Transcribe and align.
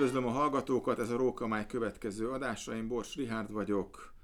Üdvözlöm 0.00 0.26
a 0.26 0.30
hallgatókat, 0.30 0.98
ez 0.98 1.10
a 1.10 1.16
Rókamály 1.16 1.66
következő 1.66 2.30
adása, 2.30 2.74
én 2.74 2.88
Bors 2.88 3.14
Rihárd 3.14 3.52
vagyok. 3.52 4.14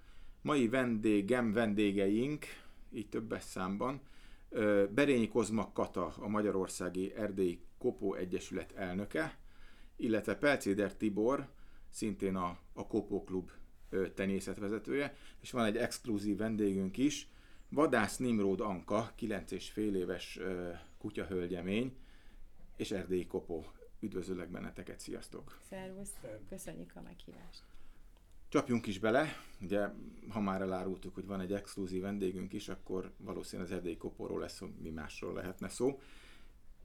Mai 0.43 0.69
vendégem, 0.69 1.53
vendégeink, 1.53 2.45
így 2.93 3.09
többes 3.09 3.43
számban, 3.43 4.01
Berényi 4.91 5.29
Kozma 5.29 5.73
Kata, 5.73 6.15
a 6.19 6.29
Magyarországi 6.29 7.15
Erdélyi 7.15 7.61
Kopó 7.79 8.15
Egyesület 8.15 8.73
elnöke, 8.73 9.39
illetve 9.97 10.37
Pelcéder 10.37 10.95
Tibor, 10.95 11.49
szintén 11.91 12.37
a, 12.37 12.59
a 12.73 12.87
Kopó 12.87 13.25
Klub 13.25 13.51
tenyészetvezetője, 14.15 15.17
és 15.41 15.51
van 15.51 15.65
egy 15.65 15.77
exkluzív 15.77 16.37
vendégünk 16.37 16.97
is, 16.97 17.29
Vadász 17.69 18.17
Nimród 18.17 18.61
Anka, 18.61 19.13
9 19.17 19.51
és 19.51 19.71
fél 19.71 19.95
éves 19.97 20.39
kutyahölgyemény, 20.99 21.97
és 22.77 22.91
erdélyi 22.91 23.27
kopó. 23.27 23.65
Üdvözöllek 24.01 24.51
benneteket, 24.51 25.01
sziasztok! 25.01 25.59
Szervusz, 25.69 26.17
köszönjük 26.49 26.93
a 26.95 27.01
meghívást! 27.01 27.63
Csapjunk 28.49 28.87
is 28.87 28.99
bele, 28.99 29.29
ugye 29.61 29.89
ha 30.29 30.41
már 30.41 30.61
elárultuk, 30.61 31.15
hogy 31.15 31.27
van 31.27 31.41
egy 31.41 31.53
exkluzív 31.53 32.03
vendégünk 32.03 32.53
is, 32.53 32.69
akkor 32.69 33.13
valószínűleg 33.17 33.71
az 33.71 33.77
erdélyi 33.77 33.97
kopóról 33.97 34.41
lesz, 34.41 34.63
mi 34.83 34.91
másról 34.91 35.33
lehetne 35.33 35.69
szó. 35.69 36.01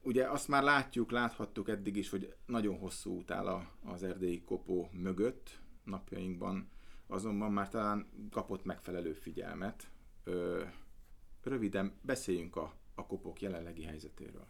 Ugye 0.02 0.30
azt 0.30 0.48
már 0.48 0.62
látjuk, 0.62 1.10
láthattuk 1.10 1.68
eddig 1.68 1.96
is, 1.96 2.10
hogy 2.10 2.34
nagyon 2.46 2.78
hosszú 2.78 3.16
út 3.16 3.30
áll 3.30 3.66
az 3.84 4.02
erdélyi 4.02 4.42
kopó 4.42 4.88
mögött 4.92 5.60
napjainkban, 5.84 6.70
azonban 7.06 7.52
már 7.52 7.68
talán 7.68 8.06
kapott 8.30 8.64
megfelelő 8.64 9.12
figyelmet. 9.12 9.90
Ö, 10.24 10.64
röviden 11.42 11.92
beszéljünk 12.00 12.56
a, 12.56 12.74
a 12.94 13.06
kopók 13.06 13.40
jelenlegi 13.40 13.82
helyzetéről. 13.82 14.46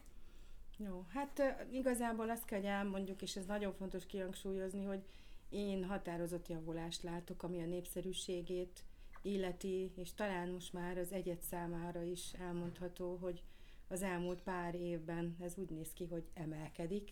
Jó, 0.84 1.04
hát 1.08 1.42
igazából 1.72 2.30
azt 2.30 2.44
kell, 2.44 2.58
hogy 2.58 2.68
elmondjuk, 2.68 3.22
és 3.22 3.36
ez 3.36 3.46
nagyon 3.46 3.72
fontos 3.72 4.06
kihangsúlyozni, 4.06 4.84
hogy 4.84 5.02
én 5.48 5.84
határozott 5.84 6.48
javulást 6.48 7.02
látok, 7.02 7.42
ami 7.42 7.62
a 7.62 7.66
népszerűségét 7.66 8.84
illeti, 9.22 9.92
és 9.94 10.14
talán 10.14 10.48
most 10.48 10.72
már 10.72 10.98
az 10.98 11.12
egyet 11.12 11.42
számára 11.42 12.02
is 12.02 12.32
elmondható, 12.32 13.16
hogy 13.20 13.42
az 13.88 14.02
elmúlt 14.02 14.42
pár 14.42 14.74
évben 14.74 15.36
ez 15.40 15.52
úgy 15.56 15.70
néz 15.70 15.92
ki, 15.92 16.06
hogy 16.06 16.24
emelkedik. 16.34 17.10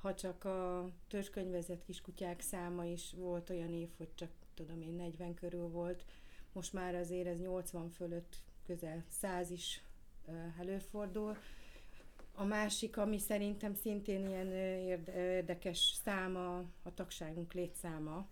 Ha 0.00 0.14
csak 0.14 0.44
a 0.44 0.90
törzskönyvezett 1.08 1.84
kiskutyák 1.84 2.40
száma 2.40 2.84
is 2.84 3.12
volt 3.16 3.50
olyan 3.50 3.72
év, 3.72 3.88
hogy 3.96 4.14
csak 4.14 4.30
tudom 4.54 4.82
én 4.82 4.94
40 4.94 5.34
körül 5.34 5.68
volt, 5.68 6.04
most 6.52 6.72
már 6.72 6.94
azért 6.94 7.26
ez 7.26 7.38
80 7.38 7.90
fölött 7.90 8.36
közel 8.66 9.04
100 9.08 9.50
is 9.50 9.82
előfordul. 10.58 11.36
A 12.32 12.44
másik, 12.44 12.96
ami 12.96 13.18
szerintem 13.18 13.74
szintén 13.74 14.26
ilyen 14.26 14.52
érdekes 15.14 15.98
száma, 16.04 16.56
a 16.82 16.94
tagságunk 16.94 17.52
létszáma, 17.52 18.26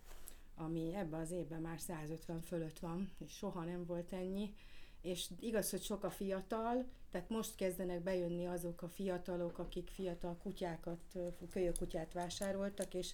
ami 0.55 0.95
ebben 0.95 1.19
az 1.19 1.31
évben 1.31 1.61
már 1.61 1.79
150 1.79 2.41
fölött 2.41 2.79
van, 2.79 3.11
és 3.17 3.31
soha 3.31 3.63
nem 3.63 3.85
volt 3.85 4.13
ennyi. 4.13 4.53
És 5.01 5.29
igaz, 5.39 5.69
hogy 5.69 5.81
sok 5.81 6.03
a 6.03 6.09
fiatal, 6.09 6.85
tehát 7.11 7.29
most 7.29 7.55
kezdenek 7.55 8.01
bejönni 8.01 8.47
azok 8.47 8.81
a 8.81 8.87
fiatalok, 8.87 9.57
akik 9.59 9.89
fiatal 9.89 10.37
kutyákat, 10.37 10.99
kölyökutyát 11.49 12.13
vásároltak, 12.13 12.93
és, 12.93 13.13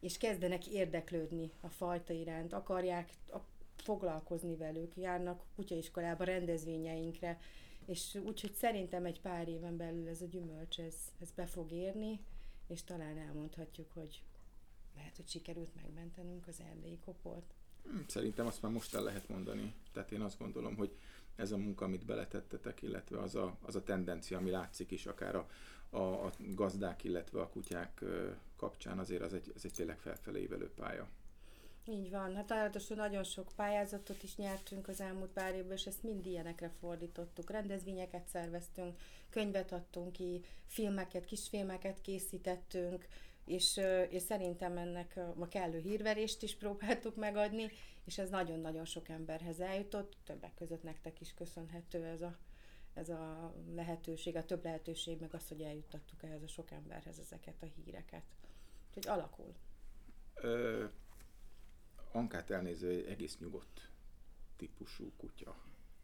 és 0.00 0.18
kezdenek 0.18 0.66
érdeklődni 0.66 1.50
a 1.60 1.68
fajta 1.68 2.12
iránt, 2.12 2.52
akarják 2.52 3.10
foglalkozni 3.76 4.56
velük, 4.56 4.96
járnak 4.96 5.42
kutyaiskolába, 5.56 6.24
rendezvényeinkre, 6.24 7.38
és 7.90 8.14
úgyhogy 8.24 8.52
szerintem 8.52 9.04
egy 9.04 9.20
pár 9.20 9.48
éven 9.48 9.76
belül 9.76 10.08
ez 10.08 10.22
a 10.22 10.26
gyümölcs, 10.26 10.78
ez, 10.80 10.94
ez 11.20 11.30
be 11.30 11.46
fog 11.46 11.72
érni, 11.72 12.20
és 12.66 12.84
talán 12.84 13.18
elmondhatjuk, 13.18 13.90
hogy 13.92 14.22
lehet, 14.96 15.16
hogy 15.16 15.28
sikerült 15.28 15.74
megmentenünk 15.74 16.46
az 16.46 16.60
erdélyi 16.70 16.98
koport. 16.98 17.54
Hmm, 17.82 18.04
szerintem 18.08 18.46
azt 18.46 18.62
már 18.62 18.72
most 18.72 18.94
el 18.94 19.02
lehet 19.02 19.28
mondani. 19.28 19.74
Tehát 19.92 20.12
én 20.12 20.20
azt 20.20 20.38
gondolom, 20.38 20.76
hogy 20.76 20.96
ez 21.36 21.52
a 21.52 21.56
munka, 21.56 21.84
amit 21.84 22.04
beletettetek, 22.04 22.82
illetve 22.82 23.18
az 23.20 23.34
a, 23.34 23.56
az 23.62 23.76
a 23.76 23.82
tendencia, 23.82 24.38
ami 24.38 24.50
látszik 24.50 24.90
is 24.90 25.06
akár 25.06 25.34
a, 25.34 25.48
a, 25.90 26.24
a 26.26 26.32
gazdák, 26.38 27.04
illetve 27.04 27.40
a 27.40 27.48
kutyák 27.48 28.04
kapcsán, 28.56 28.98
azért 28.98 29.22
az 29.22 29.34
egy, 29.34 29.52
az 29.54 29.64
egy 29.64 29.72
tényleg 29.72 29.98
felfelé 29.98 30.48
pálya. 30.74 31.08
Így 31.90 32.10
van, 32.10 32.34
hát 32.34 32.50
ráadásul 32.50 32.96
nagyon 32.96 33.24
sok 33.24 33.52
pályázatot 33.56 34.22
is 34.22 34.36
nyertünk 34.36 34.88
az 34.88 35.00
elmúlt 35.00 35.30
pár 35.30 35.54
évben, 35.54 35.76
és 35.76 35.86
ezt 35.86 36.02
mind 36.02 36.26
ilyenekre 36.26 36.70
fordítottuk. 36.80 37.50
Rendezvényeket 37.50 38.26
szerveztünk, 38.28 38.98
könyvet 39.30 39.72
adtunk 39.72 40.12
ki, 40.12 40.44
filmeket, 40.66 41.24
kisfilmeket 41.24 42.00
készítettünk, 42.00 43.06
és, 43.44 43.80
és 44.10 44.22
szerintem 44.22 44.76
ennek 44.76 45.20
a 45.38 45.48
kellő 45.48 45.78
hírverést 45.78 46.42
is 46.42 46.56
próbáltuk 46.56 47.16
megadni, 47.16 47.70
és 48.04 48.18
ez 48.18 48.30
nagyon-nagyon 48.30 48.84
sok 48.84 49.08
emberhez 49.08 49.60
eljutott, 49.60 50.16
többek 50.24 50.54
között 50.54 50.82
nektek 50.82 51.20
is 51.20 51.34
köszönhető 51.34 52.04
ez 52.04 52.22
a, 52.22 52.38
ez 52.94 53.08
a 53.08 53.54
lehetőség, 53.74 54.36
a 54.36 54.44
több 54.44 54.64
lehetőség, 54.64 55.20
meg 55.20 55.34
az, 55.34 55.48
hogy 55.48 55.60
eljuttattuk 55.60 56.22
ehhez 56.22 56.42
a 56.42 56.48
sok 56.48 56.70
emberhez 56.70 57.18
ezeket 57.18 57.62
a 57.62 57.66
híreket. 57.66 58.24
Úgyhogy 58.88 59.18
alakul. 59.18 59.54
Ö, 60.34 60.84
Ankát 62.12 62.50
elnéző 62.50 62.88
egy 62.90 63.06
egész 63.06 63.38
nyugodt 63.38 63.88
típusú 64.56 65.12
kutya. 65.16 65.56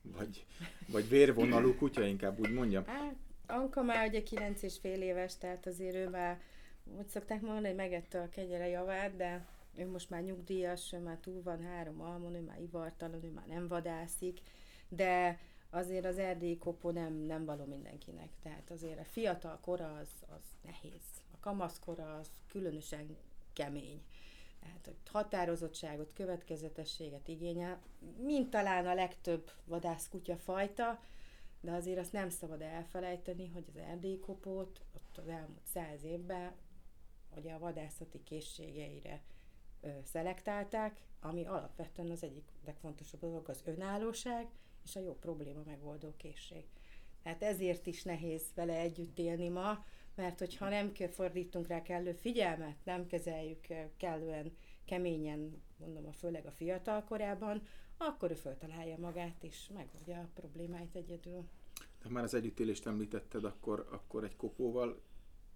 Vagy, 0.03 0.47
vagy 0.89 1.09
vérvonalú 1.09 1.75
kutya, 1.77 2.05
inkább 2.05 2.39
úgy 2.39 2.53
mondjam. 2.53 2.84
Hát, 2.84 3.15
Anka 3.47 3.83
már 3.83 4.09
ugye 4.09 4.22
9 4.22 4.62
és 4.62 4.78
fél 4.78 5.03
éves, 5.03 5.39
tehát 5.39 5.66
azért 5.66 5.95
ő 5.95 6.09
már, 6.09 6.41
úgy 6.99 7.09
szokták 7.09 7.41
mondani, 7.41 7.66
hogy 7.66 7.77
megette 7.77 8.21
a 8.21 8.28
kegyere 8.28 8.69
javát, 8.69 9.16
de 9.16 9.47
ő 9.77 9.87
most 9.87 10.11
már 10.11 10.22
nyugdíjas, 10.22 10.93
ő 10.93 10.99
már 10.99 11.19
túl 11.19 11.43
van 11.43 11.62
három 11.62 12.00
almon, 12.00 12.34
ő 12.34 12.41
már 12.41 12.61
ivartalan, 12.61 13.25
ő 13.25 13.31
már 13.31 13.47
nem 13.47 13.69
vadászik, 13.69 14.41
de 14.89 15.41
azért 15.71 16.05
az 16.05 16.19
erdélyi 16.19 16.59
kopó 16.59 16.91
nem, 16.91 17.12
nem 17.12 17.45
való 17.45 17.65
mindenkinek. 17.65 18.28
Tehát 18.43 18.71
azért 18.71 19.00
a 19.00 19.05
fiatal 19.05 19.59
kora 19.61 19.97
az, 19.97 20.09
az 20.28 20.43
nehéz. 20.62 21.03
A 21.33 21.37
kamaszkora 21.41 22.15
az 22.15 22.28
különösen 22.49 23.16
kemény 23.53 24.03
tehát 24.66 24.84
hogy 24.87 25.09
határozottságot, 25.10 26.12
következetességet 26.12 27.28
igényel, 27.28 27.81
mint 28.19 28.50
talán 28.50 28.87
a 28.87 28.94
legtöbb 28.94 29.50
vadászkutya 29.65 30.37
fajta, 30.37 31.00
de 31.60 31.72
azért 31.72 31.99
azt 31.99 32.12
nem 32.12 32.28
szabad 32.28 32.60
elfelejteni, 32.60 33.49
hogy 33.49 33.65
az 33.69 33.77
erdélyi 33.77 34.19
kopót 34.19 34.81
ott 34.94 35.19
az 35.19 35.28
elmúlt 35.28 35.66
száz 35.72 36.04
évben 36.04 36.53
ugye 37.37 37.53
a 37.53 37.59
vadászati 37.59 38.22
készségeire 38.25 39.22
ö, 39.81 39.88
szelektálták, 40.04 41.00
ami 41.21 41.47
alapvetően 41.47 42.10
az 42.10 42.22
egyik 42.22 42.53
legfontosabb 42.65 43.21
dolog 43.21 43.48
az 43.48 43.60
önállóság 43.65 44.48
és 44.84 44.97
a 44.97 45.00
jó 45.00 45.15
probléma 45.15 45.62
megoldó 45.66 46.15
készség. 46.16 46.65
Tehát 47.22 47.43
ezért 47.43 47.87
is 47.87 48.03
nehéz 48.03 48.43
vele 48.54 48.77
együtt 48.77 49.19
élni 49.19 49.48
ma, 49.48 49.84
mert 50.16 50.38
hogyha 50.38 50.69
nem 50.69 50.93
fordítunk 51.10 51.66
rá 51.66 51.82
kellő 51.82 52.12
figyelmet, 52.12 52.77
nem 52.84 53.06
kezeljük 53.06 53.66
kellően 53.97 54.56
keményen, 54.84 55.62
mondom, 55.77 56.06
a 56.06 56.12
főleg 56.12 56.47
a 56.47 56.50
fiatal 56.50 57.04
korában, 57.04 57.62
akkor 57.97 58.31
ő 58.31 58.34
föltalálja 58.34 58.99
magát, 58.99 59.43
és 59.43 59.71
megoldja 59.75 60.21
a 60.21 60.28
problémáit 60.34 60.94
egyedül. 60.94 61.44
Ha 62.03 62.09
már 62.09 62.25
az 62.25 62.34
együttélést 62.34 62.87
említetted, 62.87 63.44
akkor, 63.44 63.88
akkor 63.91 64.25
egy 64.25 64.37
kopóval 64.37 65.03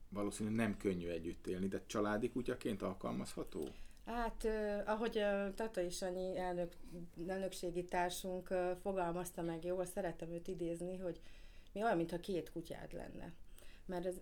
valószínűleg 0.08 0.58
nem 0.58 0.76
könnyű 0.76 1.08
együtt 1.08 1.46
élni, 1.46 1.68
de 1.68 1.82
családi 1.86 2.30
kutyaként 2.30 2.82
alkalmazható? 2.82 3.68
Hát, 4.04 4.44
eh, 4.44 4.82
ahogy 4.86 5.18
a 5.18 5.54
Tata 5.54 5.80
is 5.80 6.02
annyi 6.02 6.36
elnök, 6.36 6.72
elnökségi 7.26 7.84
társunk 7.84 8.50
eh, 8.50 8.76
fogalmazta 8.80 9.42
meg 9.42 9.64
jól, 9.64 9.84
szeretem 9.84 10.30
őt 10.30 10.48
idézni, 10.48 10.96
hogy 10.96 11.20
mi 11.72 11.82
olyan, 11.82 11.96
mintha 11.96 12.20
két 12.20 12.50
kutyád 12.52 12.92
lenne. 12.92 13.32
Mert 13.86 14.06
ez 14.06 14.20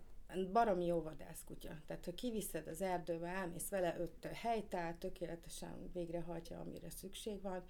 baromi 0.52 0.86
jó 0.86 1.02
vadászkutya. 1.02 1.76
Tehát, 1.86 2.04
ha 2.04 2.14
kiviszed 2.14 2.66
az 2.66 2.82
erdőbe, 2.82 3.26
elmész 3.26 3.68
vele, 3.68 3.96
öt 3.98 4.24
helytál, 4.24 4.98
tökéletesen 4.98 5.90
végrehajtja, 5.92 6.60
amire 6.60 6.90
szükség 6.90 7.42
van, 7.42 7.64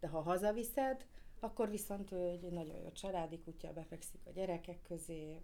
de 0.00 0.08
ha 0.08 0.20
hazaviszed, 0.20 1.06
akkor 1.40 1.70
viszont 1.70 2.12
ő 2.12 2.28
egy 2.28 2.50
nagyon 2.50 2.76
jó 2.76 2.90
családi 2.92 3.38
kutya, 3.38 3.72
befekszik 3.72 4.20
a 4.26 4.30
gyerekek 4.30 4.82
közé, 4.82 5.40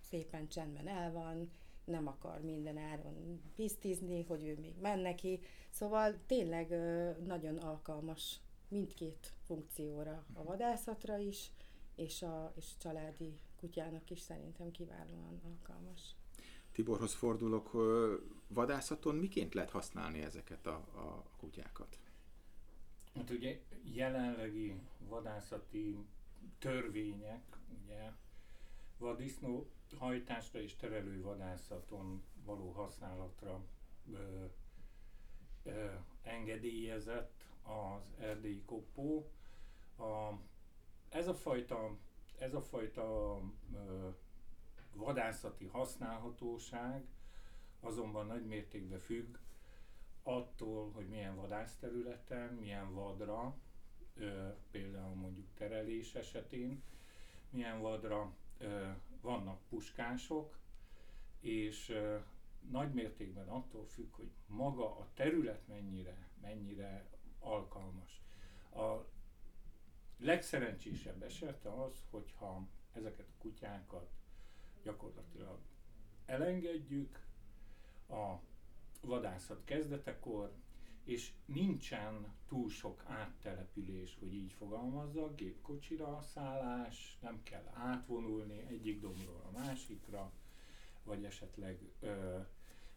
szépen 0.00 0.48
csendben 0.48 0.88
el 0.88 1.12
van, 1.12 1.50
nem 1.84 2.06
akar 2.06 2.40
minden 2.40 2.78
áron 2.78 3.42
pisztizni, 3.54 4.22
hogy 4.22 4.44
ő 4.44 4.58
még 4.60 4.74
men 4.80 4.98
neki. 4.98 5.40
Szóval 5.70 6.14
tényleg 6.26 6.68
nagyon 7.24 7.56
alkalmas 7.56 8.40
mindkét 8.68 9.32
funkcióra, 9.44 10.24
a 10.32 10.44
vadászatra 10.44 11.18
is, 11.18 11.50
és 11.96 12.22
a 12.22 12.52
és 12.56 12.64
családi 12.78 13.40
kutyának 13.56 14.10
is 14.10 14.20
szerintem 14.20 14.70
kiválóan 14.70 15.40
alkalmas. 15.44 16.14
Tiborhoz 16.72 17.14
fordulok, 17.14 17.70
vadászaton 18.48 19.14
miként 19.14 19.54
lehet 19.54 19.70
használni 19.70 20.22
ezeket 20.22 20.66
a, 20.66 20.74
a 20.74 21.24
kutyákat? 21.36 21.98
Hát 23.14 23.30
ugye 23.30 23.60
jelenlegi 23.82 24.80
vadászati 24.98 25.96
törvények, 26.58 27.56
ugye 27.82 28.12
vadisznó 28.98 29.70
hajtásra 29.98 30.60
és 30.60 30.76
terelő 30.76 31.22
vadászaton 31.22 32.22
való 32.44 32.70
használatra 32.70 33.64
ö, 34.12 34.44
ö, 35.62 35.92
engedélyezett 36.22 37.44
az 37.62 38.18
erdélyi 38.18 38.62
koppó. 38.64 39.30
A, 39.96 40.32
ez 41.16 41.28
a 41.28 41.34
fajta, 41.34 41.96
ez 42.38 42.54
a 42.54 42.62
fajta 42.62 43.40
ö, 43.74 44.08
vadászati 44.92 45.66
használhatóság 45.66 47.04
azonban 47.80 48.26
nagy 48.26 48.46
mértékben 48.46 48.98
függ 48.98 49.36
attól, 50.22 50.90
hogy 50.90 51.08
milyen 51.08 51.36
vadászterületen, 51.36 52.54
milyen 52.54 52.94
vadra, 52.94 53.56
ö, 54.14 54.48
például 54.70 55.14
mondjuk 55.14 55.46
terelés 55.54 56.14
esetén, 56.14 56.82
milyen 57.50 57.80
vadra 57.80 58.34
ö, 58.58 58.88
vannak 59.20 59.60
puskások, 59.68 60.58
és 61.40 61.88
ö, 61.88 62.18
nagy 62.70 62.92
mértékben 62.92 63.48
attól 63.48 63.86
függ, 63.86 64.14
hogy 64.14 64.30
maga 64.46 64.96
a 64.96 65.08
terület 65.14 65.68
mennyire, 65.68 66.28
mennyire 66.40 67.04
alkalmas. 67.38 68.20
A 68.74 69.14
legszerencsésebb 70.18 71.22
esete 71.22 71.82
az, 71.82 72.04
hogyha 72.10 72.66
ezeket 72.92 73.26
a 73.28 73.38
kutyákat 73.38 74.10
gyakorlatilag 74.82 75.58
elengedjük 76.26 77.20
a 78.08 78.34
vadászat 79.00 79.64
kezdetekor, 79.64 80.52
és 81.04 81.32
nincsen 81.44 82.34
túl 82.48 82.68
sok 82.68 83.02
áttelepülés, 83.06 84.16
hogy 84.18 84.34
így 84.34 84.52
fogalmazza, 84.52 85.34
gépkocsira 85.34 86.22
szállás, 86.22 87.18
nem 87.20 87.42
kell 87.42 87.70
átvonulni 87.74 88.66
egyik 88.68 89.00
dombról 89.00 89.42
a 89.46 89.58
másikra, 89.58 90.32
vagy 91.02 91.24
esetleg 91.24 91.78
ö, 92.00 92.38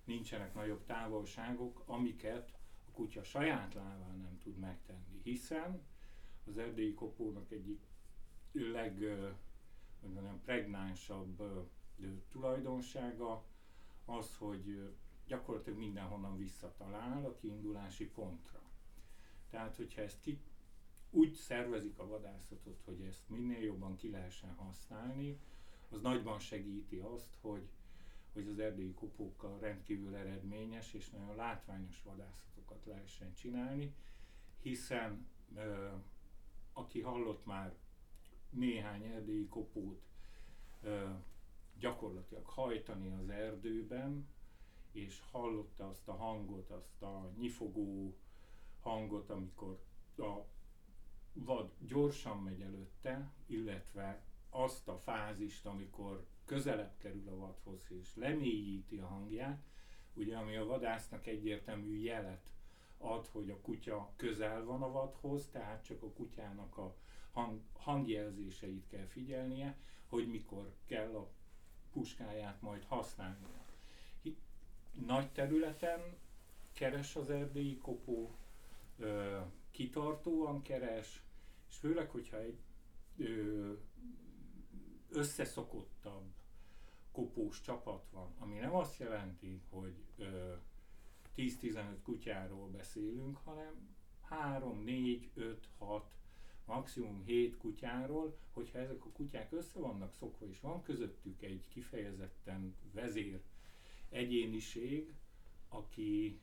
nincsenek 0.04 0.54
nagyobb 0.54 0.86
távolságok, 0.86 1.84
amiket 1.86 2.52
a 2.88 2.92
kutya 2.92 3.24
saját 3.24 3.74
lábán 3.74 4.20
nem 4.22 4.40
tud 4.44 4.58
megtenni, 4.58 5.22
hiszen 5.24 5.82
az 6.50 6.58
erdélyi 6.58 6.94
kopónak 6.94 7.52
egyik 7.52 7.82
leg, 8.52 8.98
hogy 10.02 10.10
mondjam, 10.14 10.42
pregnánsabb 10.42 11.42
tulajdonsága 12.32 13.44
az, 14.06 14.36
hogy 14.38 14.94
gyakorlatilag 15.28 15.80
mindenhonnan 15.80 16.38
visszatalál 16.38 17.26
a 17.26 17.36
kiindulási 17.36 18.10
pontra. 18.10 18.62
Tehát, 19.50 19.76
hogyha 19.76 20.02
ezt 20.02 20.22
ki, 20.22 20.40
úgy 21.12 21.34
szervezik 21.34 22.00
a 22.00 22.08
vadászatot, 22.08 22.82
hogy 22.86 23.02
ezt 23.02 23.30
minél 23.30 23.64
jobban 23.64 23.96
ki 23.96 24.10
lehessen 24.10 24.56
használni, 24.56 25.40
az 25.90 26.02
nagyban 26.02 26.40
segíti 26.40 26.98
azt, 26.98 27.30
hogy, 27.42 27.68
hogy 28.34 28.48
az 28.48 28.60
erdélyi 28.60 28.94
kopókkal 28.94 29.60
rendkívül 29.60 30.16
eredményes 30.16 30.94
és 30.94 31.10
nagyon 31.10 31.36
látványos 31.36 32.04
vadászatokat 32.04 32.86
lehessen 32.86 33.34
csinálni, 33.34 33.94
hiszen 34.62 35.28
ö, 35.56 35.88
aki 36.80 37.02
hallott 37.02 37.46
már 37.46 37.76
néhány 38.50 39.04
erdélyi 39.04 39.48
kopót 39.48 40.02
gyakorlatilag 41.80 42.46
hajtani 42.46 43.14
az 43.14 43.30
erdőben, 43.30 44.28
és 44.92 45.22
hallotta 45.32 45.88
azt 45.88 46.08
a 46.08 46.16
hangot, 46.16 46.70
azt 46.70 47.02
a 47.02 47.32
nyifogó 47.38 48.18
hangot, 48.80 49.30
amikor 49.30 49.84
a 50.18 50.46
vad 51.34 51.72
gyorsan 51.80 52.44
megy 52.44 52.62
előtte, 52.62 53.34
illetve 53.46 54.24
azt 54.50 54.88
a 54.88 54.98
fázist, 54.98 55.66
amikor 55.66 56.28
közelebb 56.46 56.98
kerül 56.98 57.28
a 57.30 57.38
vadhoz 57.38 57.86
és 57.90 58.16
lemélyíti 58.16 58.98
a 58.98 59.08
hangját, 59.08 59.64
ugye 60.14 60.38
ami 60.38 60.56
a 60.56 60.66
vadásznak 60.66 61.28
egyértelmű 61.28 61.98
jelet 61.98 62.54
ad, 63.00 63.28
hogy 63.28 63.50
a 63.50 63.62
kutya 63.62 64.12
közel 64.16 64.64
van 64.64 64.82
a 64.82 64.92
vadhoz, 64.92 65.48
tehát 65.52 65.84
csak 65.84 66.04
a 66.04 66.12
kutyának 66.12 66.78
a 66.78 66.96
hang, 67.32 67.60
hangjelzéseit 67.74 68.88
kell 68.88 69.06
figyelnie, 69.06 69.78
hogy 70.08 70.30
mikor 70.30 70.74
kell 70.86 71.16
a 71.16 71.28
puskáját 71.92 72.62
majd 72.62 72.84
használnia. 72.84 73.66
Nagy 75.06 75.32
területen 75.32 76.18
keres 76.74 77.16
az 77.16 77.30
erdélyi 77.30 77.78
kopó, 77.78 78.36
ö, 78.98 79.40
kitartóan 79.72 80.62
keres, 80.62 81.24
és 81.70 81.76
főleg, 81.76 82.10
hogyha 82.10 82.38
egy 82.38 82.60
ö, 83.18 83.74
összeszokottabb 85.10 86.34
kopós 87.12 87.62
csapat 87.62 88.10
van, 88.12 88.34
ami 88.40 88.58
nem 88.58 88.76
azt 88.76 89.00
jelenti, 89.00 89.62
hogy 89.70 89.96
ö, 90.18 90.54
10-15 91.40 91.84
kutyáról 92.04 92.70
beszélünk, 92.70 93.38
hanem 93.38 93.96
3, 94.22 94.84
4, 94.84 95.30
5, 95.34 95.68
6, 95.78 96.12
maximum 96.66 97.24
7 97.26 97.58
kutyáról, 97.58 98.38
hogyha 98.54 98.80
ezek 98.80 99.06
a 99.06 99.10
kutyák 99.10 99.52
össze 99.52 99.80
vannak 99.80 100.14
szokva, 100.14 100.46
és 100.46 100.60
van 100.60 100.82
közöttük 100.82 101.42
egy 101.42 101.68
kifejezetten 101.70 102.76
vezér 102.94 103.42
egyéniség, 104.10 105.14
aki, 105.70 106.40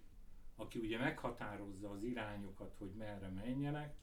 aki 0.57 0.79
ugye 0.79 0.99
meghatározza 0.99 1.91
az 1.91 2.03
irányokat, 2.03 2.75
hogy 2.79 2.91
merre 2.91 3.29
menjenek, 3.29 3.97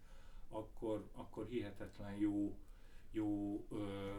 akkor, 0.50 1.10
akkor 1.14 1.48
hihetetlen 1.48 2.14
jó, 2.14 2.58
jó 3.12 3.66
ö, 3.70 4.12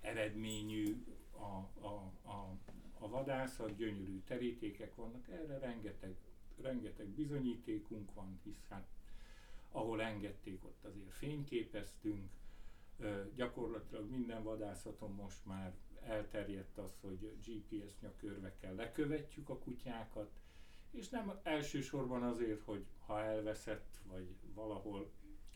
eredményű 0.00 1.04
a, 1.30 1.84
a, 1.86 2.12
a, 2.22 2.56
a 3.04 3.08
vadászat, 3.08 3.76
gyönyörű 3.76 4.20
terítékek 4.26 4.94
vannak, 4.94 5.28
erre 5.28 5.58
rengeteg, 5.58 6.16
rengeteg 6.60 7.06
bizonyítékunk 7.06 8.14
van, 8.14 8.40
hisz 8.42 8.64
hát 8.68 8.86
ahol 9.70 10.02
engedték, 10.02 10.64
ott 10.64 10.84
azért 10.84 11.12
fényképeztünk, 11.12 12.30
gyakorlatilag 13.34 14.10
minden 14.10 14.42
vadászaton 14.42 15.14
most 15.14 15.46
már 15.46 15.74
elterjedt 16.02 16.78
az, 16.78 16.96
hogy 17.00 17.36
GPS 17.46 17.92
nyakörvekkel 18.00 18.74
lekövetjük 18.74 19.48
a 19.48 19.58
kutyákat, 19.58 20.30
és 20.90 21.08
nem 21.08 21.40
elsősorban 21.42 22.22
azért, 22.22 22.62
hogy 22.62 22.84
ha 23.06 23.22
elveszett, 23.22 24.00
vagy 24.08 24.26
valahol 24.54 25.10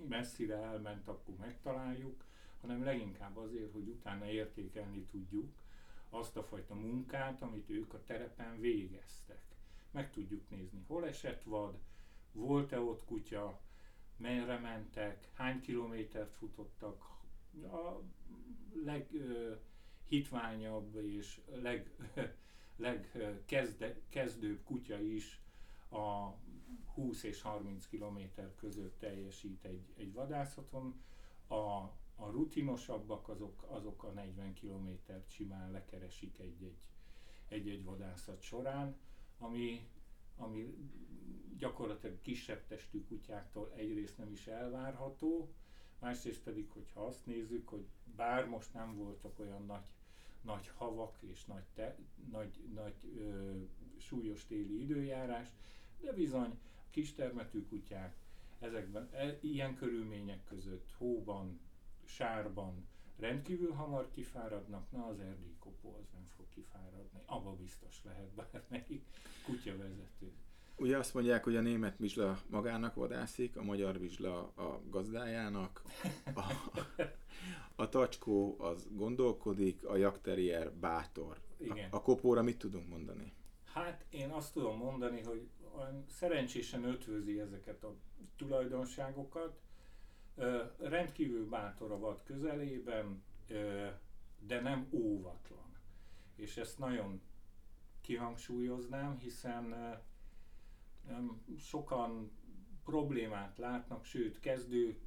messzire 0.09 0.57
elment, 0.57 1.09
akkor 1.09 1.37
megtaláljuk, 1.37 2.25
hanem 2.61 2.85
leginkább 2.85 3.37
azért, 3.37 3.73
hogy 3.73 3.89
utána 3.89 4.31
értékelni 4.31 5.03
tudjuk 5.11 5.53
azt 6.11 6.37
a 6.37 6.43
fajta 6.43 6.75
munkát, 6.75 7.43
amit 7.43 7.71
ők 7.71 7.95
a 7.95 8.05
terepen 8.05 8.61
végeztek. 8.61 9.43
Meg 9.91 10.11
tudjuk 10.13 10.51
nézni, 10.51 10.85
hol 10.87 11.07
esett 11.07 11.43
vad, 11.43 11.79
volt-e 12.33 12.81
ott 12.81 13.05
kutya, 13.05 13.61
merre 14.17 14.59
mentek, 14.59 15.29
hány 15.33 15.61
kilométert 15.61 16.35
futottak, 16.35 17.17
a 17.63 18.01
leg, 18.85 19.09
hitványabb 20.05 20.97
és 20.97 21.41
leg, 21.47 21.91
legkezde, 22.77 24.01
kezdőbb 24.09 24.65
kutya 24.65 25.01
is 25.01 25.41
a 25.91 26.35
20 26.95 27.23
és 27.23 27.43
30 27.43 27.87
km 27.87 28.19
között 28.57 28.99
teljesít 28.99 29.65
egy, 29.65 29.93
egy 29.97 30.13
vadászaton. 30.13 31.03
A, 31.49 31.55
a 32.21 32.31
rutinosabbak 32.31 33.29
azok, 33.29 33.65
azok 33.69 34.05
a 34.05 34.11
40 34.11 34.53
kilométert 34.53 35.31
simán 35.31 35.71
lekeresik 35.71 36.39
egy-egy, 36.39 36.79
egy-egy 37.49 37.85
vadászat 37.85 38.41
során, 38.41 38.97
ami, 39.39 39.89
ami 40.37 40.75
gyakorlatilag 41.59 42.21
kisebb 42.21 42.67
testű 42.67 43.05
kutyáktól 43.05 43.73
egyrészt 43.77 44.19
nem 44.19 44.33
is 44.33 44.47
elvárható, 44.47 45.53
másrészt 45.99 46.43
pedig, 46.43 46.71
hogyha 46.71 47.05
azt 47.05 47.27
nézzük, 47.27 47.69
hogy 47.69 47.87
bár 48.17 48.47
most 48.47 48.75
nem 48.75 48.97
voltak 48.97 49.39
olyan 49.39 49.67
nagy 49.67 49.85
nagy 50.43 50.71
havak 50.77 51.19
és 51.21 51.45
nagy, 51.45 51.65
te, 51.75 51.97
nagy, 52.31 52.61
nagy 52.75 52.95
ö, 53.17 53.57
súlyos 53.97 54.47
téli 54.47 54.81
időjárás, 54.81 55.49
de 56.01 56.13
bizony 56.13 56.59
a 56.75 56.91
kistermetű 56.91 57.67
kutyák 57.67 58.17
ezekben, 58.59 59.09
e, 59.13 59.39
ilyen 59.41 59.75
körülmények 59.75 60.45
között, 60.45 60.93
hóban, 60.97 61.61
sárban 62.09 62.89
rendkívül 63.19 63.73
hamar 63.73 64.11
kifáradnak, 64.11 64.91
na 64.91 65.07
az 65.07 65.21
erdélyi 65.21 65.57
kopó 65.59 65.97
az 66.01 66.09
nem 66.13 66.25
fog 66.37 66.47
kifáradni, 66.55 67.21
abba 67.27 67.53
biztos 67.53 68.05
lehet 68.05 68.29
bármelyik 68.35 69.05
kutyavezető. 69.45 70.33
Ugye 70.77 70.99
azt 70.99 71.15
mondják, 71.15 71.45
hogy 71.45 71.57
a 71.57 71.61
német 71.61 71.99
vizsla 71.99 72.41
magának 72.47 72.95
vadászik, 72.95 73.57
a 73.57 73.63
magyar 73.63 73.99
vizsla 73.99 74.53
a 74.55 74.83
gazdájának, 74.91 75.83
a, 76.35 76.53
a 77.77 77.89
tacskó 77.89 78.57
az 78.59 78.89
gondolkodik, 78.91 79.85
a 79.85 79.97
jakterier 79.97 80.73
bátor. 80.73 81.41
Igen. 81.57 81.91
A, 81.91 81.97
a 81.97 82.03
kopóra 82.03 82.43
mit 82.43 82.59
tudunk 82.59 82.89
mondani? 82.89 83.33
Hát 83.65 84.05
én 84.11 84.31
azt 84.31 84.53
tudom 84.53 84.77
mondani, 84.77 85.23
hogy 85.23 85.49
szerencsésen 86.09 86.85
ötvözi 86.85 87.41
ezeket 87.41 87.85
a 87.85 87.95
tulajdonságokat. 88.37 89.61
Rendkívül 90.79 91.49
bátor 91.49 91.93
a 91.93 91.99
vad 91.99 92.23
közelében, 92.23 93.23
de 94.39 94.61
nem 94.61 94.89
óvatlan. 94.91 95.77
És 96.35 96.57
ezt 96.57 96.79
nagyon 96.79 97.21
kihangsúlyoznám, 98.01 99.19
hiszen 99.19 99.75
sokan 101.59 102.31
problémát 102.85 103.59
látnak, 103.59 104.05
sőt 104.05 104.41
kezdő 104.41 104.99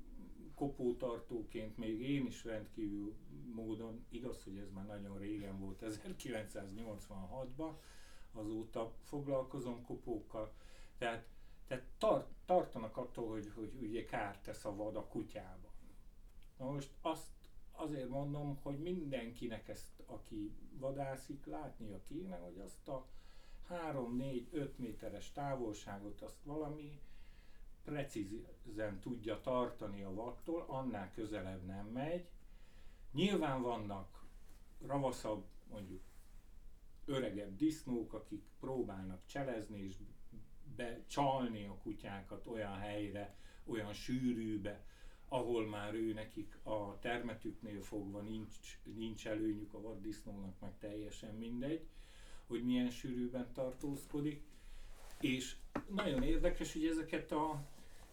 kopótartóként 0.55 1.77
még 1.77 2.01
én 2.01 2.25
is 2.25 2.43
rendkívül 2.43 3.15
módon, 3.53 4.05
igaz, 4.09 4.43
hogy 4.43 4.57
ez 4.57 4.71
már 4.71 4.85
nagyon 4.85 5.17
régen 5.17 5.59
volt, 5.59 5.83
1986-ban, 5.87 7.71
azóta 8.33 8.93
foglalkozom 9.03 9.81
kopókkal, 9.81 10.53
tehát, 10.97 11.27
tehát 11.71 11.85
tart, 11.97 12.27
tartanak 12.45 12.97
attól, 12.97 13.29
hogy, 13.29 13.51
hogy 13.55 13.71
ugye 13.81 14.05
kárt 14.05 14.43
tesz 14.43 14.65
a 14.65 14.75
vad 14.75 14.95
a 14.95 15.07
kutyában. 15.07 15.71
Na 16.57 16.71
most 16.71 16.89
azt 17.01 17.31
azért 17.71 18.09
mondom, 18.09 18.59
hogy 18.61 18.79
mindenkinek 18.79 19.67
ezt, 19.67 20.03
aki 20.05 20.55
vadászik, 20.71 21.45
látnia 21.45 22.03
kéne, 22.03 22.37
hogy 22.37 22.59
azt 22.59 22.87
a 22.87 23.05
3-4-5 23.69 24.75
méteres 24.75 25.31
távolságot 25.31 26.21
azt 26.21 26.43
valami 26.43 27.01
precízen 27.83 28.99
tudja 28.99 29.41
tartani 29.41 30.03
a 30.03 30.13
vattól, 30.13 30.65
annál 30.67 31.11
közelebb 31.11 31.65
nem 31.65 31.85
megy. 31.85 32.29
Nyilván 33.11 33.61
vannak 33.61 34.25
ravaszabb, 34.85 35.45
mondjuk 35.69 36.01
öregebb 37.05 37.55
disznók, 37.55 38.13
akik 38.13 38.43
próbálnak 38.59 39.25
cselezni 39.25 39.79
és 39.79 39.97
becsalni 40.75 41.65
a 41.65 41.77
kutyákat 41.83 42.47
olyan 42.47 42.77
helyre, 42.77 43.35
olyan 43.65 43.93
sűrűbe, 43.93 44.83
ahol 45.27 45.67
már 45.67 45.93
ő 45.93 46.13
nekik 46.13 46.57
a 46.63 46.99
termetüknél 46.99 47.81
fogva 47.81 48.21
nincs, 48.21 48.79
nincs 48.83 49.27
előnyük 49.27 49.73
a 49.73 49.81
vaddisznónak, 49.81 50.59
meg 50.59 50.71
teljesen 50.79 51.35
mindegy, 51.35 51.87
hogy 52.47 52.63
milyen 52.63 52.89
sűrűben 52.89 53.53
tartózkodik. 53.53 54.41
És 55.19 55.55
nagyon 55.89 56.23
érdekes, 56.23 56.73
hogy 56.73 56.85
ezeket 56.85 57.31
a, 57.31 57.63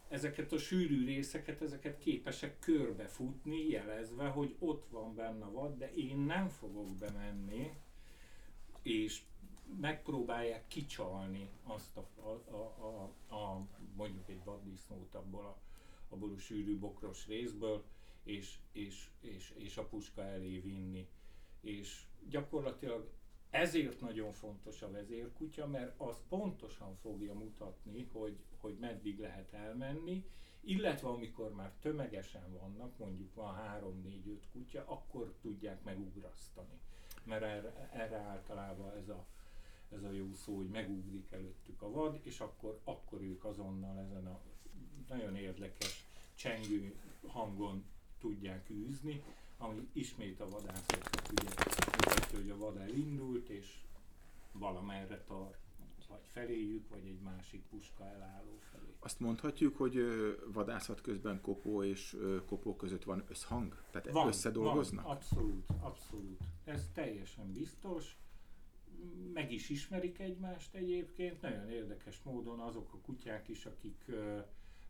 ezeket 0.07 0.51
a 0.51 0.57
sűrű 0.57 1.05
részeket, 1.05 1.61
ezeket 1.61 1.97
képesek 1.97 2.59
körbefutni, 2.59 3.67
jelezve, 3.67 4.27
hogy 4.27 4.55
ott 4.59 4.87
van 4.89 5.15
benne 5.15 5.45
vad, 5.45 5.77
de 5.77 5.93
én 5.93 6.17
nem 6.17 6.49
fogok 6.49 6.95
bemenni, 6.97 7.71
és 8.81 9.21
megpróbálják 9.79 10.67
kicsalni 10.67 11.49
azt 11.63 11.97
a, 11.97 12.07
a, 12.15 12.29
a, 12.51 12.85
a, 12.85 13.35
a 13.35 13.67
mondjuk 13.95 14.29
egy 14.29 14.43
vaddisznót 14.43 15.15
abból 15.15 15.45
a, 15.45 15.57
abból 16.09 16.33
a 16.33 16.37
sűrű 16.37 16.77
bokros 16.77 17.27
részből, 17.27 17.83
és, 18.23 18.57
és, 18.71 19.09
és, 19.21 19.53
és 19.57 19.77
a 19.77 19.85
puska 19.85 20.21
elé 20.21 20.59
vinni. 20.59 21.07
És 21.61 22.05
gyakorlatilag 22.29 23.11
ezért 23.49 24.01
nagyon 24.01 24.31
fontos 24.31 24.81
a 24.81 24.91
vezérkutya, 24.91 25.67
mert 25.67 25.99
az 25.99 26.21
pontosan 26.27 26.95
fogja 26.95 27.33
mutatni, 27.33 28.09
hogy, 28.11 28.37
hogy 28.57 28.77
meddig 28.79 29.19
lehet 29.19 29.53
elmenni, 29.53 30.25
illetve 30.61 31.07
amikor 31.07 31.53
már 31.53 31.73
tömegesen 31.79 32.53
vannak, 32.59 32.97
mondjuk 32.97 33.33
van 33.33 33.55
3-4-5 33.81 34.37
kutya, 34.51 34.83
akkor 34.87 35.33
tudják 35.41 35.83
megugrasztani. 35.83 36.79
Mert 37.23 37.43
erre, 37.43 37.89
erre 37.93 38.17
általában 38.17 38.91
ez 38.97 39.09
a, 39.09 39.25
ez 39.89 40.03
a 40.03 40.11
jó 40.11 40.33
szó, 40.33 40.55
hogy 40.55 40.69
megugrik 40.69 41.31
előttük 41.31 41.81
a 41.81 41.91
vad, 41.91 42.19
és 42.23 42.39
akkor, 42.39 42.79
akkor 42.83 43.21
ők 43.21 43.45
azonnal 43.45 43.99
ezen 43.99 44.27
a 44.27 44.39
nagyon 45.07 45.35
érdekes 45.35 46.05
csengő 46.35 46.95
hangon 47.27 47.83
tudják 48.19 48.69
űzni, 48.69 49.23
ami 49.57 49.89
ismét 49.93 50.39
a 50.39 50.49
vadászoknak 50.49 51.31
ugye 51.31 51.43
mutatja, 51.43 52.39
hogy 52.39 52.49
a 52.49 52.57
vad 52.57 52.77
elindult, 52.77 53.49
és 53.49 53.77
valamerre 54.51 55.23
tart, 55.23 55.57
vagy 56.09 56.25
feléjük, 56.31 56.89
vagy 56.89 57.05
egy 57.05 57.19
másik 57.19 57.61
puska 57.69 58.03
elálló 58.03 58.59
felé. 58.71 58.95
Azt 58.99 59.19
mondhatjuk, 59.19 59.77
hogy 59.77 59.99
vadászat 60.53 61.01
közben 61.01 61.41
kopó 61.41 61.83
és 61.83 62.17
kopó 62.45 62.75
között 62.75 63.03
van 63.03 63.23
összhang? 63.27 63.83
Tehát 63.91 64.11
van, 64.11 64.27
összedolgoznak? 64.27 65.03
Van, 65.03 65.15
abszolút, 65.15 65.65
abszolút. 65.79 66.39
Ez 66.63 66.89
teljesen 66.93 67.53
biztos. 67.53 68.17
Is 69.59 69.69
ismerik 69.69 70.19
egymást 70.19 70.75
egyébként. 70.75 71.41
Nagyon 71.41 71.69
érdekes 71.69 72.21
módon 72.23 72.59
azok 72.59 72.93
a 72.93 72.97
kutyák 72.97 73.47
is, 73.47 73.65
akik 73.65 74.05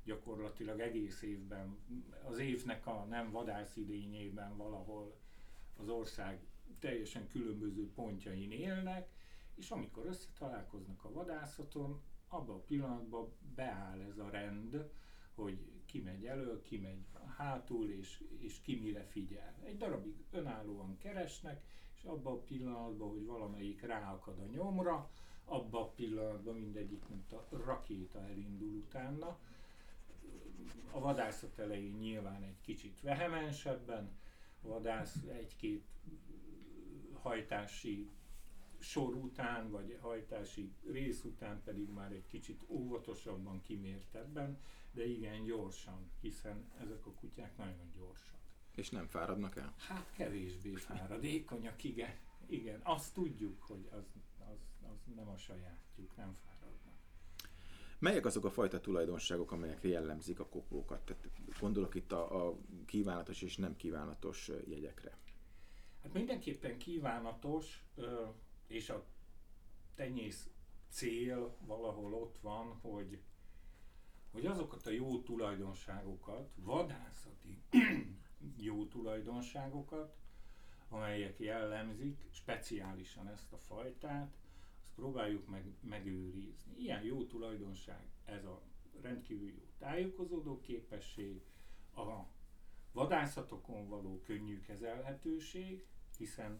gyakorlatilag 0.03 0.79
egész 0.79 1.21
évben, 1.21 1.77
az 2.23 2.37
évnek 2.37 2.87
a 2.87 3.05
nem 3.09 3.31
vadász 3.31 3.75
idényében 3.75 4.57
valahol 4.57 5.15
az 5.77 5.89
ország 5.89 6.39
teljesen 6.79 7.27
különböző 7.27 7.91
pontjain 7.91 8.51
élnek, 8.51 9.09
és 9.55 9.69
amikor 9.69 10.05
összetalálkoznak 10.05 11.03
a 11.03 11.11
vadászaton, 11.11 12.01
abban 12.27 12.55
a 12.55 12.63
pillanatban 12.63 13.33
beáll 13.55 14.01
ez 14.01 14.17
a 14.17 14.29
rend, 14.29 14.91
hogy 15.35 15.71
ki 15.85 15.99
megy 15.99 16.25
elő, 16.25 16.61
ki 16.61 16.77
megy 16.77 17.05
hátul, 17.37 17.89
és, 17.89 18.23
és 18.37 18.61
ki 18.61 18.75
mire 18.75 19.03
figyel. 19.03 19.55
Egy 19.63 19.77
darabig 19.77 20.23
önállóan 20.31 20.97
keresnek, 20.97 21.63
és 21.99 22.05
abban 22.05 22.33
a 22.33 22.41
pillanatban, 22.41 23.09
hogy 23.09 23.25
valamelyik 23.25 23.81
ráakad 23.81 24.39
a 24.39 24.45
nyomra, 24.45 25.09
abban 25.45 25.81
a 25.81 25.87
pillanatban 25.87 26.55
mindegyik, 26.55 27.07
mint 27.07 27.31
a 27.31 27.47
rakéta 27.49 28.19
elindul 28.21 28.69
utána, 28.69 29.37
a 30.91 30.99
vadászat 30.99 31.59
elején 31.59 31.93
nyilván 31.93 32.43
egy 32.43 32.61
kicsit 32.61 33.01
vehemensebben, 33.01 34.17
a 34.61 34.67
vadász 34.67 35.15
egy-két 35.27 35.85
hajtási 37.13 38.09
sor 38.79 39.15
után, 39.15 39.71
vagy 39.71 39.97
hajtási 40.01 40.71
rész 40.91 41.23
után 41.23 41.61
pedig 41.63 41.89
már 41.89 42.11
egy 42.11 42.27
kicsit 42.27 42.63
óvatosabban, 42.67 43.61
kimértebben, 43.61 44.57
de 44.91 45.05
igen 45.05 45.43
gyorsan, 45.43 46.11
hiszen 46.21 46.71
ezek 46.81 47.05
a 47.05 47.11
kutyák 47.11 47.57
nagyon 47.57 47.91
gyorsak. 47.97 48.38
És 48.79 48.89
nem 48.89 49.07
fáradnak 49.07 49.55
el? 49.55 49.73
Hát 49.77 50.11
kevésbé 50.15 50.73
fáradékonyak, 50.73 51.83
igen. 51.83 52.15
Igen, 52.47 52.79
azt 52.83 53.13
tudjuk, 53.13 53.63
hogy 53.63 53.87
az, 53.91 54.03
az, 54.39 54.57
az 54.91 55.15
nem 55.15 55.27
a 55.27 55.37
sajátjuk, 55.37 56.15
nem 56.15 56.37
fáradnak. 56.43 56.93
Melyek 57.99 58.25
azok 58.25 58.45
a 58.45 58.49
fajta 58.49 58.79
tulajdonságok, 58.79 59.51
amelyek 59.51 59.83
jellemzik 59.83 60.39
a 60.39 60.45
kopókat? 60.45 61.01
Tehát 61.01 61.29
gondolok 61.59 61.95
itt 61.95 62.11
a, 62.11 62.47
a 62.47 62.57
kívánatos 62.85 63.41
és 63.41 63.57
nem 63.57 63.75
kívánatos 63.75 64.51
jegyekre. 64.67 65.17
Hát 66.03 66.13
mindenképpen 66.13 66.77
kívánatos, 66.77 67.83
és 68.67 68.89
a 68.89 69.05
tenyész 69.95 70.49
cél 70.89 71.55
valahol 71.65 72.13
ott 72.13 72.37
van, 72.41 72.79
hogy, 72.81 73.19
hogy 74.31 74.45
azokat 74.45 74.85
a 74.85 74.91
jó 74.91 75.21
tulajdonságokat, 75.21 76.49
vadászati 76.55 77.61
jó 78.57 78.85
tulajdonságokat, 78.85 80.15
amelyek 80.89 81.39
jellemzik 81.39 82.25
speciálisan 82.31 83.27
ezt 83.27 83.53
a 83.53 83.57
fajtát, 83.57 84.37
próbáljuk 84.95 85.47
meg 85.47 85.63
megőrizni. 85.81 86.73
Ilyen 86.77 87.03
jó 87.03 87.25
tulajdonság 87.25 88.07
ez 88.25 88.45
a 88.45 88.61
rendkívül 89.01 89.49
jó 89.49 89.65
tájékozódó 89.77 90.59
képesség, 90.59 91.41
a 91.95 92.25
vadászatokon 92.91 93.87
való 93.87 94.21
könnyű 94.25 94.59
kezelhetőség, 94.59 95.85
hiszen 96.17 96.59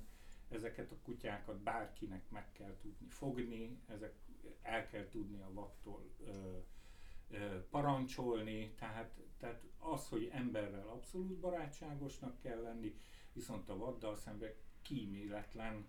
ezeket 0.49 0.91
a 0.91 0.97
kutyákat 1.03 1.57
bárkinek 1.59 2.29
meg 2.29 2.51
kell 2.51 2.77
tudni 2.81 3.07
fogni, 3.07 3.79
ezek 3.87 4.15
el 4.61 4.87
kell 4.87 5.07
tudni 5.09 5.39
a 5.41 5.53
vattól 5.53 6.09
ö, 6.19 6.29
ö, 6.29 6.57
parancsolni, 7.69 8.73
tehát, 8.77 9.19
tehát 9.37 9.63
az, 9.77 10.07
hogy 10.07 10.29
emberrel 10.31 10.87
abszolút 10.87 11.39
barátságosnak 11.39 12.39
kell 12.39 12.61
lenni, 12.61 12.95
viszont 13.33 13.69
a 13.69 13.77
vaddal 13.77 14.15
szemben 14.15 14.53
kíméletlen 14.81 15.85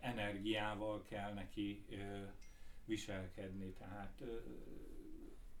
energiával 0.00 1.02
kell 1.02 1.32
neki 1.32 1.86
viselkedni, 2.84 3.72
tehát 3.72 4.22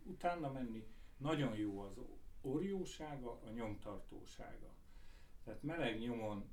utána 0.02 0.52
menni 0.52 0.86
nagyon 1.16 1.56
jó 1.56 1.80
az 1.80 1.98
orjósága, 2.40 3.40
a 3.46 3.50
nyomtartósága. 3.50 4.74
Tehát 5.44 5.62
meleg 5.62 5.98
nyomon 5.98 6.52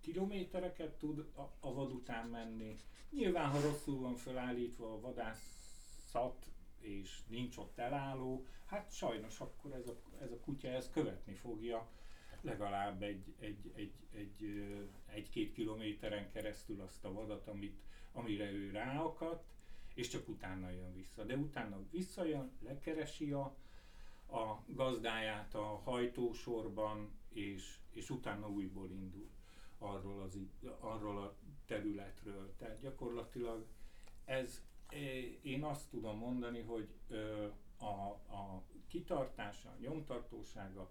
kilométereket 0.00 0.98
tud 0.98 1.18
a, 1.18 1.40
a 1.60 1.74
vad 1.74 1.92
után 1.92 2.28
menni. 2.28 2.76
Nyilván, 3.10 3.50
ha 3.50 3.60
rosszul 3.60 4.00
van 4.00 4.14
felállítva 4.16 4.92
a 4.92 5.00
vadászat, 5.00 6.46
és 6.80 7.18
nincs 7.26 7.56
ott 7.56 7.78
elálló, 7.78 8.46
hát 8.66 8.92
sajnos 8.92 9.40
akkor 9.40 9.72
ez 9.72 9.86
a, 9.88 9.96
ez 10.20 10.30
a 10.30 10.40
kutya 10.40 10.68
ezt 10.68 10.92
követni 10.92 11.34
fogja 11.34 11.88
legalább 12.40 13.02
egy, 13.02 13.34
egy, 13.38 13.72
egy, 13.74 13.92
egy, 14.12 14.64
egy-két 15.06 15.52
kilométeren 15.52 16.30
keresztül 16.30 16.80
azt 16.80 17.04
a 17.04 17.12
vadat, 17.12 17.46
amit, 17.48 17.80
amire 18.12 18.50
ő 18.50 18.70
ráakadt, 18.70 19.44
és 19.94 20.08
csak 20.08 20.28
utána 20.28 20.70
jön 20.70 20.94
vissza. 20.94 21.24
De 21.24 21.36
utána 21.36 21.78
visszajön, 21.90 22.50
lekeresi 22.62 23.32
a, 23.32 23.56
a 24.30 24.62
gazdáját 24.66 25.54
a 25.54 25.80
hajtósorban, 25.84 27.10
és, 27.32 27.78
és 27.92 28.10
utána 28.10 28.48
újból 28.48 28.90
indul. 28.90 29.28
arról, 29.78 30.22
az, 30.22 30.38
arról 30.78 31.18
a 31.18 31.34
területről. 31.66 32.54
Tehát 32.56 32.80
gyakorlatilag 32.80 33.66
ez, 34.24 34.62
én 35.42 35.64
azt 35.64 35.88
tudom 35.90 36.18
mondani, 36.18 36.60
hogy 36.60 36.88
a, 37.78 37.84
a 38.34 38.62
kitartása, 38.88 39.68
a 39.68 39.80
nyomtartósága, 39.80 40.90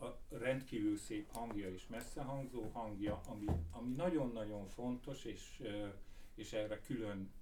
a 0.00 0.06
rendkívül 0.28 0.96
szép 0.96 1.32
hangja 1.32 1.70
és 1.70 1.86
messzehangzó 1.86 2.68
hangja, 2.72 3.20
ami, 3.26 3.46
ami 3.70 3.92
nagyon-nagyon 3.92 4.66
fontos, 4.66 5.24
és, 5.24 5.62
és 6.34 6.52
erre 6.52 6.80
külön 6.80 7.32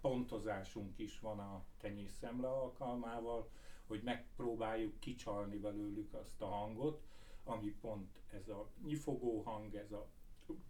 pontozásunk 0.00 0.98
is 0.98 1.20
van 1.20 1.38
a 1.38 1.64
tenyészemle 1.78 2.48
alkalmával, 2.48 3.50
hogy 3.86 4.02
megpróbáljuk 4.02 5.00
kicsalni 5.00 5.56
belőlük 5.56 6.14
azt 6.14 6.42
a 6.42 6.46
hangot, 6.46 7.02
ami 7.44 7.70
pont 7.70 8.20
ez 8.30 8.48
a 8.48 8.70
nyifogó 8.84 9.42
hang, 9.42 9.74
ez 9.74 9.92
a 9.92 10.08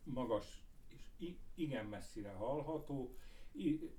magas 0.05 0.63
és 0.89 1.31
igen 1.55 1.87
messzire 1.87 2.33
hallható, 2.33 3.17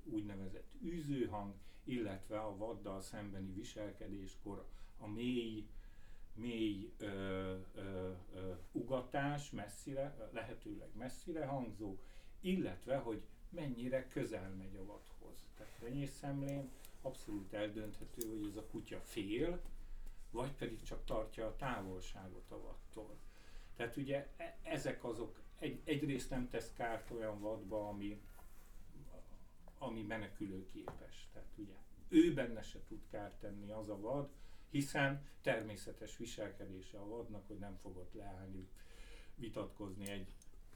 úgynevezett 0.04 0.72
űzőhang, 0.82 1.54
illetve 1.84 2.38
a 2.38 2.56
vaddal 2.56 3.00
szembeni 3.00 3.52
viselkedéskor 3.52 4.66
a 4.98 5.06
mély, 5.06 5.66
mély 6.34 6.92
ö, 6.98 7.06
ö, 7.74 8.12
ö, 8.34 8.52
ugatás 8.72 9.50
messzire, 9.50 10.30
lehetőleg 10.32 10.88
messzire 10.98 11.46
hangzó, 11.46 11.96
illetve 12.40 12.96
hogy 12.96 13.22
mennyire 13.48 14.08
közel 14.08 14.50
megy 14.50 14.76
a 14.76 14.84
vadhoz. 14.84 15.46
Tehát 15.56 15.78
renyészemlén 15.78 16.70
abszolút 17.02 17.52
eldönthető, 17.52 18.28
hogy 18.28 18.46
ez 18.48 18.56
a 18.56 18.66
kutya 18.66 19.00
fél, 19.00 19.60
vagy 20.30 20.52
pedig 20.52 20.82
csak 20.82 21.04
tartja 21.04 21.46
a 21.46 21.56
távolságot 21.56 22.50
a 22.50 22.60
vattól. 22.60 23.16
Tehát 23.76 23.96
ugye 23.96 24.28
e, 24.36 24.58
ezek 24.62 25.04
azok, 25.04 25.40
egy, 25.58 25.80
egyrészt 25.84 26.30
nem 26.30 26.48
tesz 26.48 26.72
kárt 26.72 27.10
olyan 27.10 27.40
vadba, 27.40 27.88
ami, 27.88 28.20
ami 29.78 30.02
menekülőképes. 30.02 31.28
Tehát 31.32 31.52
ugye 31.56 31.74
ő 32.08 32.34
benne 32.34 32.62
se 32.62 32.78
tud 32.88 33.06
kárt 33.10 33.40
tenni 33.40 33.70
az 33.70 33.88
a 33.88 34.00
vad, 34.00 34.28
hiszen 34.70 35.26
természetes 35.40 36.16
viselkedése 36.16 36.98
a 36.98 37.08
vadnak, 37.08 37.46
hogy 37.46 37.58
nem 37.58 37.76
fogott 37.76 38.12
leállni, 38.12 38.68
vitatkozni 39.34 40.10
egy, 40.10 40.34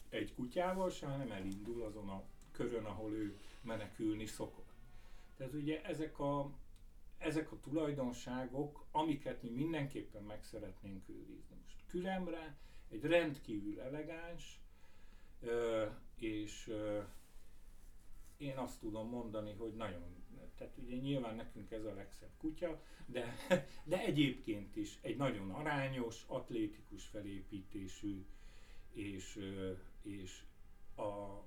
egy 0.08 0.34
kutyával 0.34 0.90
se, 0.90 1.06
hanem 1.06 1.32
elindul 1.32 1.82
azon 1.82 2.08
a 2.08 2.24
körön, 2.52 2.84
ahol 2.84 3.12
ő 3.12 3.38
menekülni 3.62 4.26
szokott. 4.26 4.72
Tehát 5.36 5.52
ugye 5.52 5.82
ezek 5.84 6.18
a, 6.18 6.50
ezek 7.18 7.52
a 7.52 7.60
tulajdonságok, 7.60 8.86
amiket 8.90 9.42
mi 9.42 9.50
mindenképpen 9.50 10.22
meg 10.22 10.44
szeretnénk 10.44 11.08
őrizni. 11.08 11.56
Most 11.62 11.84
Küremre 11.86 12.58
egy 12.88 13.04
rendkívül 13.04 13.80
elegáns, 13.80 14.60
és 16.14 16.72
én 18.40 18.56
azt 18.56 18.80
tudom 18.80 19.08
mondani, 19.08 19.52
hogy 19.52 19.74
nagyon, 19.74 20.24
tehát 20.56 20.78
ugye 20.78 20.96
nyilván 20.96 21.34
nekünk 21.34 21.70
ez 21.70 21.84
a 21.84 21.94
legszebb 21.94 22.30
kutya, 22.38 22.82
de, 23.06 23.36
de 23.84 24.00
egyébként 24.00 24.76
is 24.76 24.98
egy 25.00 25.16
nagyon 25.16 25.50
arányos, 25.50 26.24
atlétikus 26.26 27.06
felépítésű, 27.06 28.24
és, 28.92 29.38
és 30.02 30.42
a, 30.96 31.42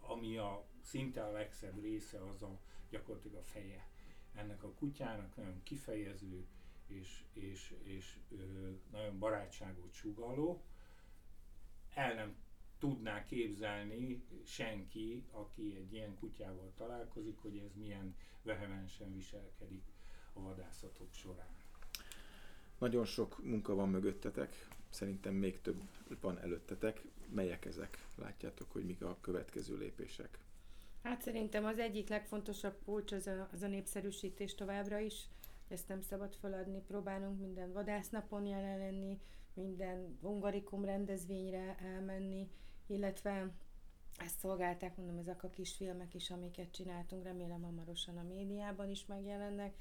ami 0.00 0.36
a 0.36 0.64
szinte 0.80 1.24
a 1.24 1.32
legszebb 1.32 1.80
része, 1.80 2.28
az 2.34 2.42
a 2.42 2.58
gyakorlatilag 2.90 3.36
a 3.36 3.44
feje 3.44 3.88
ennek 4.34 4.62
a 4.62 4.72
kutyának, 4.72 5.36
nagyon 5.36 5.62
kifejező, 5.62 6.46
és, 6.86 7.22
és, 7.32 7.74
és 7.82 8.18
nagyon 8.90 9.18
barátságot 9.18 9.92
sugaló. 9.92 10.62
El 11.94 12.14
nem 12.14 12.36
tudná 12.80 13.24
képzelni 13.24 14.22
senki, 14.44 15.24
aki 15.30 15.76
egy 15.76 15.92
ilyen 15.92 16.14
kutyával 16.14 16.72
találkozik, 16.76 17.36
hogy 17.38 17.56
ez 17.56 17.74
milyen 17.74 18.16
vehemensen 18.42 19.14
viselkedik 19.14 19.82
a 20.32 20.40
vadászatok 20.40 21.12
során. 21.12 21.54
Nagyon 22.78 23.04
sok 23.04 23.44
munka 23.44 23.74
van 23.74 23.88
mögöttetek, 23.88 24.68
szerintem 24.88 25.34
még 25.34 25.60
több 25.60 25.82
van 26.20 26.38
előttetek. 26.38 27.02
Melyek 27.34 27.64
ezek? 27.64 28.06
Látjátok, 28.16 28.72
hogy 28.72 28.84
mik 28.84 29.02
a 29.02 29.18
következő 29.20 29.76
lépések? 29.76 30.38
Hát 31.02 31.22
szerintem 31.22 31.64
az 31.64 31.78
egyik 31.78 32.08
legfontosabb 32.08 32.76
kulcs 32.84 33.12
az 33.12 33.26
a, 33.26 33.48
az 33.52 33.62
a 33.62 33.66
népszerűsítés 33.66 34.54
továbbra 34.54 34.98
is. 34.98 35.28
Ezt 35.68 35.88
nem 35.88 36.00
szabad 36.00 36.34
feladni, 36.34 36.82
próbálunk 36.86 37.40
minden 37.40 37.72
vadásznapon 37.72 38.46
jelen 38.46 38.78
lenni, 38.78 39.20
minden 39.54 40.18
hungarikum 40.20 40.84
rendezvényre 40.84 41.76
elmenni, 41.78 42.48
illetve 42.90 43.50
ezt 44.18 44.38
szolgálták, 44.38 44.96
mondom, 44.96 45.18
ezek 45.18 45.42
a 45.42 45.50
kis 45.50 45.72
filmek 45.72 46.14
is, 46.14 46.30
amiket 46.30 46.70
csináltunk, 46.70 47.24
remélem 47.24 47.62
hamarosan 47.62 48.18
a 48.18 48.22
médiában 48.22 48.90
is 48.90 49.06
megjelennek, 49.06 49.74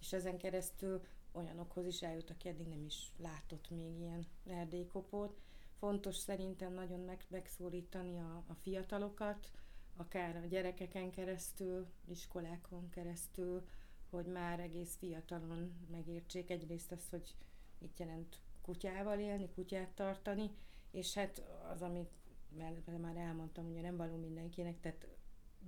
és 0.00 0.12
ezen 0.12 0.38
keresztül 0.38 1.02
olyanokhoz 1.32 1.86
is 1.86 2.02
eljut, 2.02 2.30
aki 2.30 2.48
eddig 2.48 2.66
nem 2.66 2.84
is 2.84 3.12
látott 3.16 3.70
még 3.70 3.98
ilyen 3.98 4.26
erdélykopót. 4.46 5.40
Fontos 5.78 6.16
szerintem 6.16 6.72
nagyon 6.72 7.00
meg, 7.00 7.24
megszólítani 7.28 8.18
a, 8.18 8.44
a 8.46 8.54
fiatalokat, 8.54 9.50
akár 9.96 10.36
a 10.36 10.46
gyerekeken 10.46 11.10
keresztül, 11.10 11.86
iskolákon 12.08 12.88
keresztül, 12.90 13.64
hogy 14.10 14.26
már 14.26 14.60
egész 14.60 14.96
fiatalon 14.98 15.86
megértsék 15.90 16.50
egyrészt 16.50 16.92
azt, 16.92 17.10
hogy 17.10 17.34
mit 17.78 17.98
jelent 17.98 18.36
kutyával 18.62 19.18
élni, 19.18 19.50
kutyát 19.50 19.88
tartani, 19.88 20.50
és 20.90 21.14
hát 21.14 21.42
az, 21.72 21.82
amit 21.82 22.19
mert 22.56 22.98
már 23.00 23.16
elmondtam, 23.16 23.66
ugye 23.66 23.80
nem 23.80 23.96
való 23.96 24.16
mindenkinek, 24.16 24.80
tehát 24.80 25.06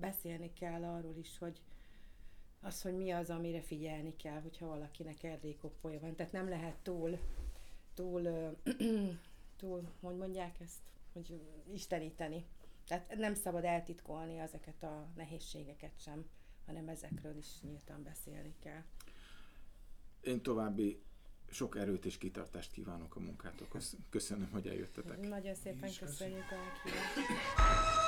beszélni 0.01 0.53
kell 0.53 0.85
arról 0.85 1.17
is, 1.17 1.39
hogy 1.39 1.63
az, 2.61 2.83
hogy 2.83 2.97
mi 2.97 3.11
az, 3.11 3.31
amire 3.31 3.61
figyelni 3.61 4.17
kell, 4.17 4.41
hogyha 4.41 4.67
valakinek 4.67 5.23
erdélykopolja 5.23 6.01
van. 6.01 6.15
Tehát 6.15 6.33
nem 6.33 6.49
lehet 6.49 6.77
túl, 6.83 7.19
túl, 7.95 8.23
túl, 9.61 9.93
hogy 10.01 10.17
mondják 10.17 10.61
ezt, 10.61 10.81
hogy 11.13 11.41
isteníteni. 11.73 12.45
Tehát 12.87 13.15
nem 13.17 13.35
szabad 13.35 13.65
eltitkolni 13.65 14.39
ezeket 14.39 14.83
a 14.83 15.09
nehézségeket 15.17 16.01
sem, 16.01 16.27
hanem 16.67 16.89
ezekről 16.89 17.37
is 17.37 17.61
nyíltan 17.63 18.03
beszélni 18.03 18.55
kell. 18.59 18.83
Én 20.21 20.43
további 20.43 21.03
sok 21.53 21.77
erőt 21.77 22.05
és 22.05 22.19
kitartást 22.19 22.73
kívánok 22.73 23.17
a 23.17 23.21
munkátokhoz. 23.21 23.97
Köszönöm, 24.11 24.49
hogy 24.53 24.67
eljöttetek. 24.67 25.29
Nagyon 25.29 25.55
szépen 25.55 25.91
köszönjük 26.01 26.51
a 26.51 26.55
meghívást. 26.55 28.02